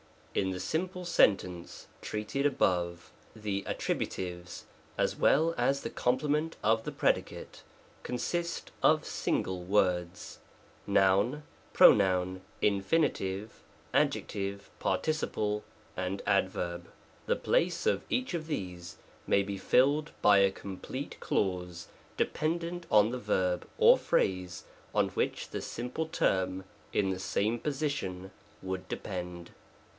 [0.33, 4.63] In the simple sentence treated above, the attribu tives,
[4.97, 7.61] as well as the complement of the predicate,
[8.01, 10.39] con sist of single words,—
[10.87, 11.43] Noun,
[11.73, 13.61] Pronoun, Infinitive,
[13.93, 15.63] Ad jective, Participle
[15.95, 16.87] and Adverb.
[17.27, 18.95] The place of each of these
[19.27, 24.63] may be filled by a complete clause dependent on the verb or phrase
[24.95, 28.31] on which the simple term in the same position
[28.63, 29.51] would depend.